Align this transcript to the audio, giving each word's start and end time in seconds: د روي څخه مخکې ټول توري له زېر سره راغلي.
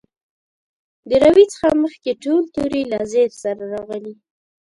د 1.09 1.11
روي 1.23 1.45
څخه 1.53 1.69
مخکې 1.83 2.11
ټول 2.23 2.41
توري 2.55 2.83
له 2.91 2.99
زېر 3.13 3.29
سره 3.43 3.63
راغلي. 3.73 4.13